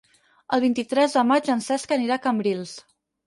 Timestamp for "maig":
1.33-1.51